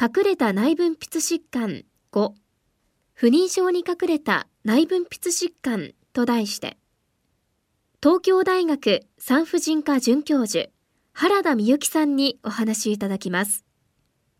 [0.00, 2.32] 隠れた内分泌疾患5
[3.14, 6.76] 不妊症に隠れた内分泌疾患と題して
[8.00, 10.70] 東京大学産婦人科准教授
[11.14, 13.64] 原田美幸さんにお話いただきます。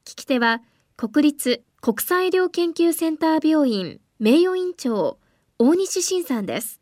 [0.05, 0.63] 聞き手は
[0.97, 5.19] 国立国際医療研究センター病院名誉院長
[5.59, 6.78] 大西晋さんです。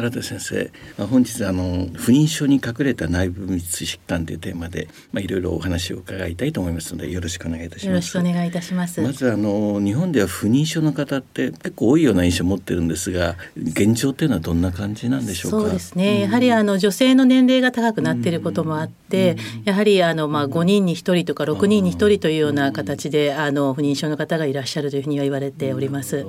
[0.00, 7.86] 原田先生、まあ、本日あの不妊症に隠れた内部密疾患というテーマで、まあ、いろいろお話を伺いたいと思いますのでよろしくお願いいたします。
[7.86, 9.00] よろしくお願いいたします。
[9.00, 15.58] まずあの日本では不妊症の方って結構多いような印象を持ってるんですが現状っていうのはどんな感じなんでしょうか？
[15.60, 26.26] そうですね、うん、やはりあの女性の年齢が高くなっていることもあって、うん、やはりあのまあ5人に1人とか6人に1人というような形であの不妊症の方がいらっしゃるというふうには言われております。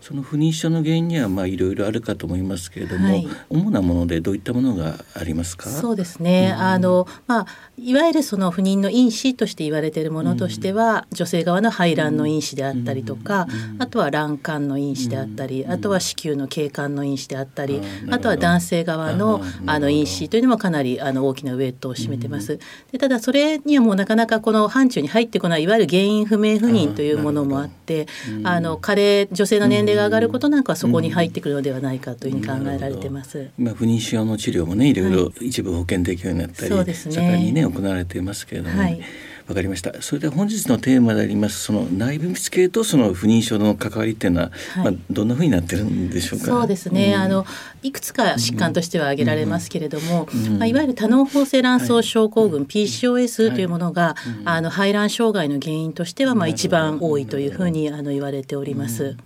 [0.00, 5.68] その不妊症の原因にはまあいろいろあるかと思いますけれども、はい、主なものでどういったものがありますか？
[5.68, 6.52] そうですね。
[6.54, 22.58] うん、あのまあいわゆるその不妊の因子として言われているものとしては、うん、女性側の排卵の因子であったりとか、うん、あとは卵管の因子であったり、あとは子宮の経管の因子であったり、あとは男性側のあの因子というのもかなりあの大きなウエイトを占めてます。
[22.92, 28.06] でただそれにはもうなかなかこの範疇に入ってこないいわゆる原因不明不妊というものもあって、
[28.44, 33.50] あの加齢女性の年齢齢が上がることなんかはそこに入ってくるのではないかというふうに考えられてます。
[33.58, 34.94] 今不妊症の治療もねい。
[34.94, 39.00] ろいろ一部保険できるようになったり、はい、盛んにね行われていますけれども、はい。
[39.48, 40.00] わかりました。
[40.00, 46.46] それで本日のテーマでありますその内分泌系とその不妊症の関わりっていうのは、はい、まあどんなふうになってるんでしょうか？
[46.46, 47.14] そうですね。
[47.14, 47.46] うん、あの
[47.82, 50.46] いくつか疾患としては挙げられますけれども、うん。
[50.46, 59.16] うん、まあいわゆる多脳包性卵巣症候群、はい、PCOS というものが、はい、あの排卵障害の原因としてはまあ一番多いというふうにあの言われております。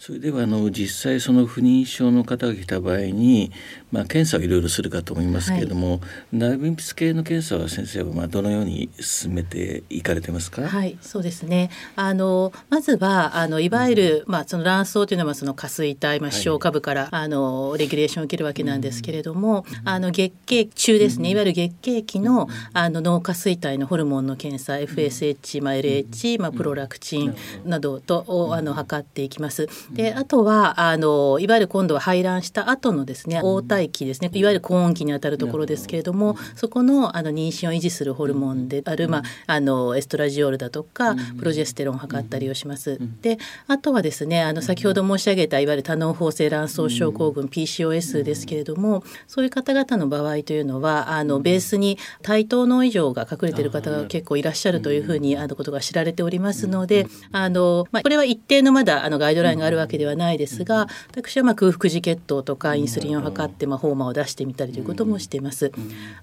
[0.00, 3.52] それではあの実際その不妊症の方が来た場合に、
[3.92, 6.00] まあ、検査をいろいろするかと思いますけれども、はい、
[6.32, 10.66] 内分泌系の検査は先生はまあどのように進めていかれてますか？
[10.66, 11.70] はいそうですね。
[11.96, 27.34] あのまずはあのいわゆる、まあ、その卵巣というのはその下垂体、まあ、視床下部から、はい、あのレギュレーションを受けるわけなんですけれども、うん、あの月経中ですね、いわゆる月経期のあの脳下垂体のホルモンの検査 FSH、まあ、LH、まあ、プロラクチン
[27.66, 28.00] など。
[28.00, 29.68] とをあの測っていきます。
[29.92, 34.30] であとはあのいわゆる今度は排卵した後のですね黄体期ですね。
[34.32, 42.98] いわゆる高温期にあたるところですけれどもそこのあの妊娠を維持するホルモンである、まあ、あのエストラジオールだとかプロジェステロンを測ったりをします。
[43.22, 65.72] であとはですねあの先ほど申し上げたいわゆる多脳包性卵巣症候群 PCOS ですけれどもそういう方々の場合というのはあのベースに対等の異常が隠れている方が結構いらっしゃるというふうにあのことが知られておりますのであの、まあ、これは一定のまだあのガイドラインがあるわけではないですが私はまあ空腹時血糖とかインスリンを測ってまあホーマーを出してみたりということもしています。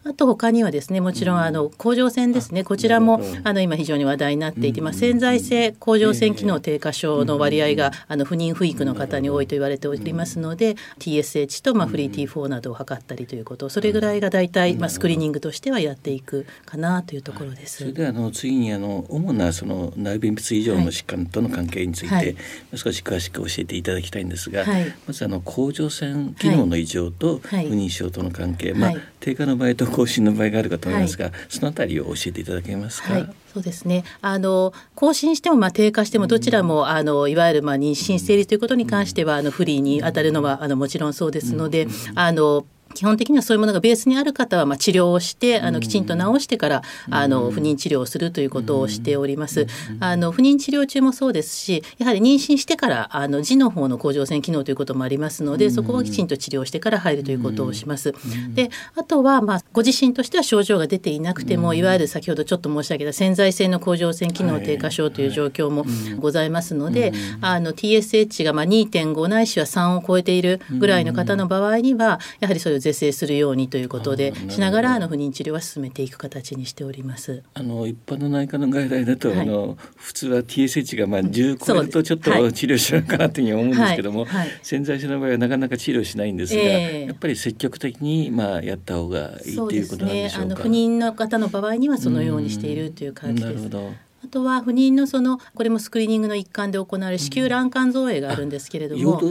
[0.03, 2.63] あと他にはですねもちろんあの甲状腺ですね。
[2.63, 13.69] こちらもあの今非常に話題になっていて、まあ、潜在性甲状腺機能低下症の割合があの不妊不育の方に多いと言われておりますので TSH とまあフリー T4 などを測ったりということ。
[13.69, 17.77] それぐらいが大体まあスクリーニングとしてはやっていくかなというところです。
[17.77, 22.35] それであの次にあの主なその内分泌異常の疾患との関係について、はい、
[22.75, 33.27] 少し詳しく教えていただきたいんですが、はい、まずあの甲状腺機能の異常と不妊症との関係、まあ、低下の場合と更新の場合があるかと思いますが、そのあたりを教えていただけますか？
[33.53, 34.03] そうですね。
[34.21, 42.65] あの更新してもまあ低下してもどちらも、あのいわゆるまあ妊娠成立ということに関してはあの不利に当たるのはあのもちろんそうですので、あの
[42.97, 49.67] 基本的にはそういうものがベースにある方はまあ治療をしてあのきちんと治してからあの不妊治療をするということをしております。
[49.99, 58.15] あの不妊治療中もそうですしやはり妊娠してからあの腎の方の甲状腺機能ということもありますのでそこはきちんと治療してから入るということをします。
[58.55, 65.85] であとはまあご自身としては症状が出ていなくてもいわゆる先ほどちょっと申し上げた潜在性の甲状腺機能低下症という状況も
[66.17, 77.43] ございますので、あの TSH がまあ2.5ないしは3を超えているぐらいの方の場合にはやはりそれを是正するようにということでしながらあの不妊治療は進めていく形にしております。
[77.53, 90.45] あの一般の内科の外来だと、はい、あの普通は TSH がまあ10超えるとちょっと治療しようかなというふうに思うんですけども、はい、潜在者の場合はなかなか治療しないんですが、えー、やっぱり積極的にまあやった方がいいということなんでしょうか。
[90.45, 93.53] うね、あの不妊の方の場合にはそのようにしているという感じです。
[93.53, 99.21] なるほどあとは不妊のそのこれもスクリーニングの一環で行われる子宮卵管造影があるんですけれども、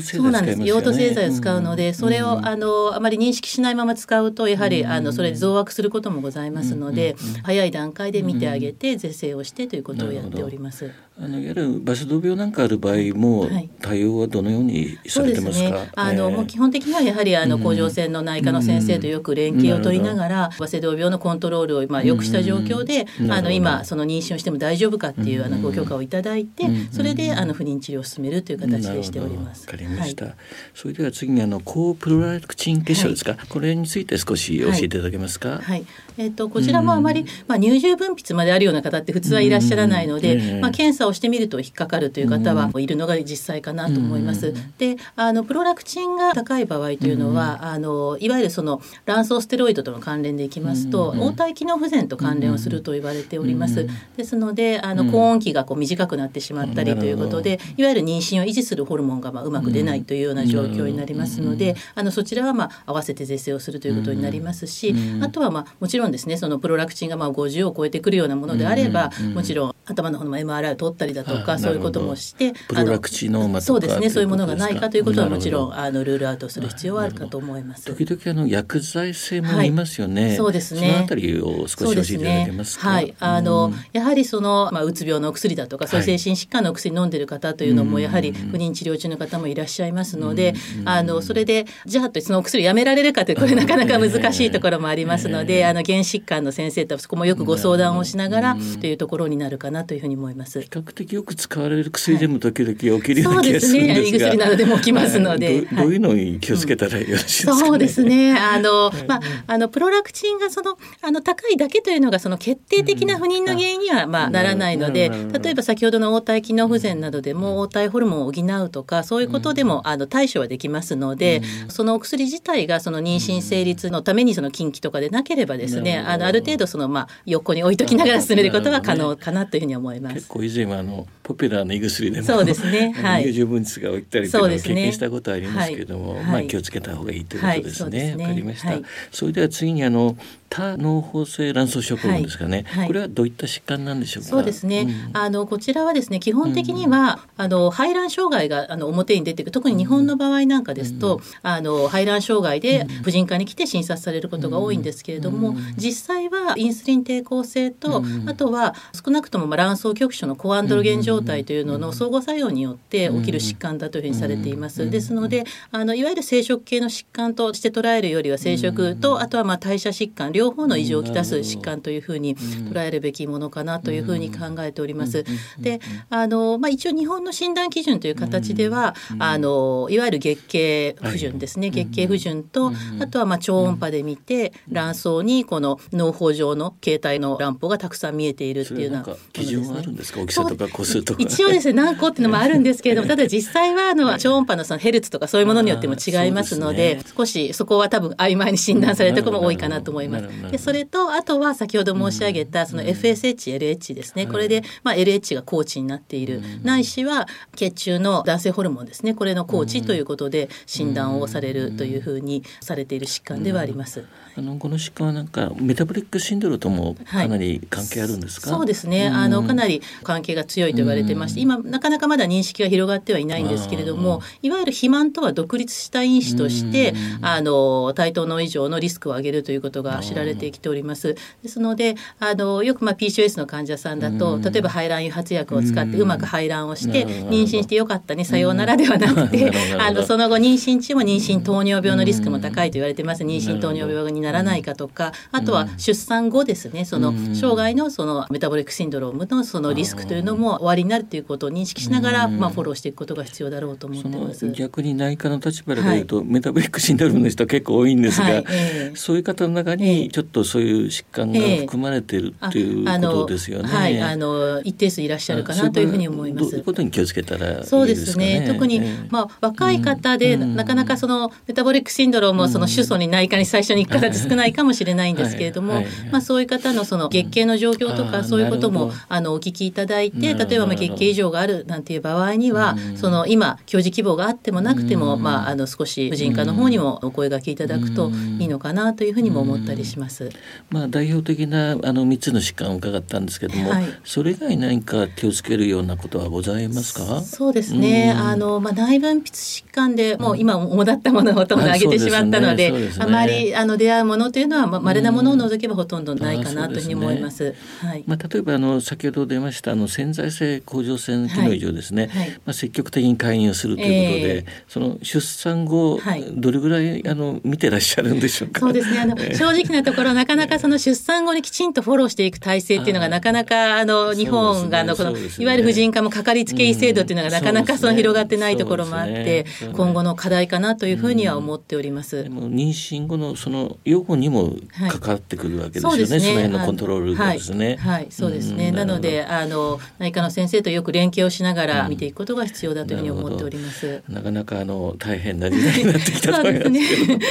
[0.00, 0.62] そうなんです。
[0.62, 10.90] 用途製剤を使うので、それをあのあまり認識しないまま使うとやはりあのそれで増悪することもございますので、早い段階で見てあげて是正をしてということをやっております。
[11.20, 13.48] あのいわゆるバセドウ病なんかある場合も、
[13.80, 15.70] 対応はどのようにされてますか？
[15.70, 29.66] ね、あの、もう基本的にはやはりあの甲状腺の内科の先生とよく連携を取りながら、バセドウ病のコントロールをまあ良くした状況で、あの今その妊娠をしても大丈夫かっていうあのご許可をいただいて、それであの不妊治療を進めるという形でしております。
[29.66, 30.26] わかりました。
[30.26, 30.34] はい、
[30.74, 35.48] それでは次にあの高プロラクチン結晶ですか、はい、これについて少し教えていただけますか？
[35.48, 35.60] はい。
[35.60, 35.84] はい、
[36.18, 44.54] えっ、ー、とこちらもあまり、まあ乳汁分泌まであるような方って普通はいらっしゃらないので、まあ検査をしてみると引っかかるという方はいるのが実際かなと思います。
[44.78, 53.88] で、あのプロラクチンが高い場合というのは、あのいわゆるその卵巣ステロイドとの関連でいきますと、黄体機能不全と関連をすると言われております。
[54.16, 77.84] ですので、あの高温期がこう短くなってしまったりということで、いわゆる妊娠を維持するホルモンがまあうまく出ないというような状況になりますので、あのそちらはまあ合わせて是正をするということになりますし、あとはまあもちろんですね、そのプロラクチンがまあ50を超えてくるようなものであれば、もちろん頭の方の MRI を取ったりだとか、そういうこともしてプロラクチノーマそうですねそういうものがないかということはもちろんあのルールアウトする必要はあるかと思います。
[77.84, 80.28] 時々あの薬剤性も見ますよね。
[80.28, 80.80] はい、そうですね。
[80.80, 83.14] そのあたりを少し教えていただけますはい。
[83.18, 90.54] あの、やはりそのまあうつ病の薬だとかそういう精神疾患の薬飲んでる方というのもやはり不妊治療中の方もいらっしゃいますので、
[90.84, 100.60] あのそれでじゃあとそのお薬やめられるかというこれなかなか難しいところもありますので、あの原疾患の先生とそこもよくご相談をしながらというところになるかなというふうに思います。
[100.60, 108.36] 比較的よく使われる薬でも時々起きるような気がするんですが、胃薬などでも起きますので、 どういうのに気をつけたらよろしいですか、ね、そうですね。
[108.36, 115.10] あの、まああのプロラクチンがそのあの高いだけというのがその決定的な不妊の原因にはまあならないので、
[115.42, 130.14] 例えば先ほどの黄体機能不全などでも黄体ホルモンを補うとかそういうことでもあの対処はできますので、そのお薬自体がその妊娠成立のためにその禁忌とかでなければですね、あのある程度そのまあ横に置いときながら進めることは可能かなというふうにに思います。
[130.16, 138.16] 結構以前はあのポピュラーな胃薬でもそうですね、はい、乳分泌が起きたりというのを経験したことありますけれども、はい、まあ気をつけた方がいいということですね。
[138.18, 138.72] わ、はい、かりました。
[139.12, 140.16] それでは次にあの
[140.50, 144.30] 多脳胞性卵巣症候群ですかね、これはどういった疾患なんでしょうか？
[144.30, 149.52] そうですね、うん、あのこちらはですね基本的には、うん、あの排卵障害があの表に出てくる。
[149.52, 164.88] 特に日本の場合なんかですと、うん、あの排卵障害で婦人科に来て診察されることが多いんですけれども、実際はインスリン抵抗性と、あとは少なくとも卵巣局所のコアンドロゲン状態というのの相互作用によって起きる疾患だというふうにされています。
[164.90, 175.24] ですのであのいわゆる生殖系の疾患として捉えるよりは生殖と、あとはまあ代謝疾患両方の異常をきたす疾患というふうに捉えるべきものかなというふうに考えております。
[175.58, 175.80] で
[176.10, 190.20] あの、まあ、一応日本の診断基準という形では、あのいわゆる月経不順ですね、月経不順と、あとはまあ超音波で見て、卵巣にこの脳胞状の形態の卵胞がたくさん見えているっていうような、ね、基準はあるんですか？
[190.20, 191.22] 大きさとか個数とか。
[191.22, 200.28] 一応ですね何個っていうのもあるんですけれども ただ実際はあの超音波のそのヘルツとかそういうものによっても違いますので、ね、少しそこは多分曖昧に診断されたところも多いかなと思います。
[200.50, 209.14] でそれとあとは先ほど申し上げたその FSH、LH ですね、これで、まあ、LH が高値になっている、ないしは血中の男性ホルモンですね。
[209.14, 214.04] これの高値ということで診断をされるというふうにされている疾患ではあります。
[214.38, 231.16] あのこの疾患はなんかメタボリックシンドローともかなり関係あるんですか、はい、そうですね、あのかなり関係が強いと言われてまして、今なかなかまだ認識が広がってはいないんですけれどもいわゆる肥満とは独立した因子としてあの対等の以上のリスクを上げるということが知られてきております。
[231.42, 254.50] ですのであのよくまあ PCOS の患者さんだと例えば排卵誘発薬を使ってうまく排卵をして妊娠してよかったねさようならではなくてあのその後妊娠中も妊娠糖尿病のリスクも高いと言われてます妊娠糖尿病にならないかとかあとは出産後ですねその生涯のそのメタボリックシンドロームのそのリスクというのも終わりになるということを認識しながら、まあ、フォローしていくことが必要だろうと思ってます。
[254.52, 258.44] 逆に内科の立場で言うと、はい、メタボリックシンドロームの人結構多いんですが、はい。
[258.48, 263.68] えー、そういう方の中にちょっとそういう疾患が含まれているっていうことですよね。
[263.68, 266.50] はい、あの一定数いらっしゃるかなというふうに思います。
[266.50, 268.44] どういうことに気をつけたら、ね、そうですね。
[268.48, 268.80] 特に、
[269.10, 290.30] まあ若い方で、なかなかそのメタボリックシンドロームをその主訴に内科に最初に行く方って少ないかもしれないんですけれども、まあそういう方のその月経の状況とかそういうこともあのお聞きいただいて、例えばまあ月経異常があるなんていう場合には、その今教授希望があってもなくても、まああの少し婦人科の方にもお声がけいただくといいのかなというふうにも思ったりします。
[290.70, 297.20] まあ代表的なあの三つの疾患を伺ったんですけども、はい、それ以外何か気をつけるようなことはございますか？
[297.22, 298.12] そうですね。
[298.12, 307.54] あのまあ内分泌疾患でもう今主だったものをほとんど挙げてしまったので、あまりあの出会うものというのはま稀なものを除けばほとんどないかなというふうに思います。
[307.80, 308.04] はい。
[308.06, 312.08] まあ例えばあの先ほど出ましたあの潜在性甲状腺機能異常ですね。
[312.08, 318.60] はい、まあ積極的に介入するということで、えー、その出産後、はい、どれぐらいあの見てらっしゃるんでしょうか？
[318.60, 319.00] そうですね。
[319.00, 332.26] あの、正直なところなかなかその出産後にきちんとフォローしていく体制っていうのが なかなかあの日本があのこの、いわゆる婦人科もかかりつけ医制度っていうのがなかなかその広がってないところもあって、今後の課題かなというふうには思っております。
[332.28, 334.56] 妊娠後のその予後にも
[334.88, 336.06] 関わってくるわけですよね。
[336.06, 337.76] その辺のコントロールですね。
[337.76, 338.72] はい、そうですね。
[338.72, 344.02] なのであの内科の先生とよく連携をしながら見ていくことが必要だというふうに思っております。
[344.08, 347.18] なかなかあの大変な時代になってきたと思いますけど、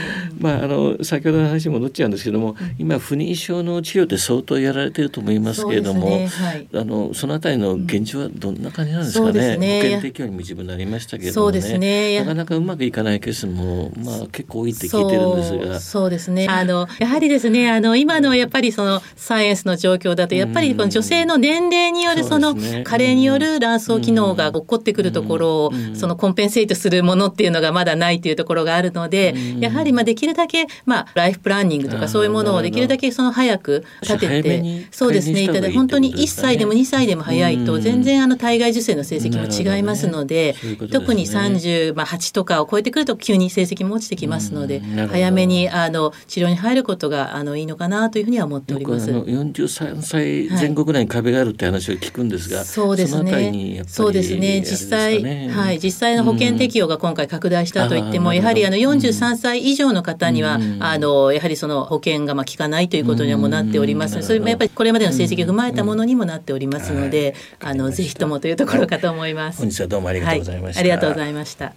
[0.40, 6.28] まああの先ほどの話に戻っちゃうんですけども、今不妊症の治療って相当やられてると思いますけれども、ね。
[6.28, 9.56] はい、あのそのあたりの現状はどんな感じなんですかね？
[9.56, 9.80] ね。
[9.82, 12.20] 保険適用にも一部なりましたけどもね、ね。
[12.20, 16.46] なかなかうまくいかないケースもまあ結構多いって聞いてるんですが、そうですね。
[16.48, 40.54] あのやはりですね、あの今のやっぱりそのサイエンスの状況だとやっぱりこの女性の年齢によるその加齢による卵巣機能が起こってくるところをそのコンペンセイトするものっていうのがまだないというところがあるので、やはりまあできるだけまあライフプランニングとかそういうものをできるだけその早く立てて、そうですね、いただ本当に1歳でも2歳でも早いと全然あの体外受精の成績も違いますので、
[40.92, 49.10] 特に38とかを超えてくると急に成績も落ちてきますので、早めにあの治療に入ることがあのいいのかなというふうには思っております。
[49.10, 53.82] 43歳前後ぐらいに壁があるって話を聞くんですが、そうですね。
[53.86, 54.60] そうですね。
[54.60, 64.20] 実際、はい、実際の保険適用が今回拡大したといっても、やはりあの43歳以上の方には、あのやはりその保険がまあ効かないということにはもなっております。
[64.22, 69.58] それもやっぱりこれまでの成績を踏まえたものにもなっておりますので、あのぜひともというところかと思います。
[69.58, 70.80] 本日はどうもありがとうございました。
[70.80, 71.74] ありがとうございました。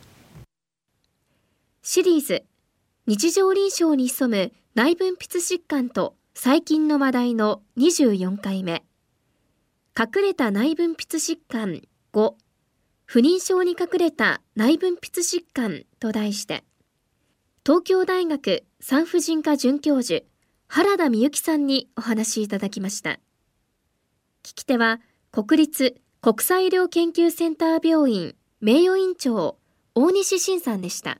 [1.81, 2.43] シリーズ
[3.05, 8.83] 日常臨床に潜む内分泌疾患と最近の話題の24回目
[9.95, 11.83] 隠れた内分泌疾患
[12.13, 12.33] 5
[13.05, 16.63] 不妊症に隠れた内分泌疾患と題して。
[17.63, 20.25] 東京大学産婦人科准教授
[20.67, 23.19] 原田美幸さんにお話しいただきました。
[24.41, 24.99] 聞き手は
[25.31, 29.59] 国立国際医療研究センター病院名誉院長
[29.93, 31.19] 大西晋さんでした。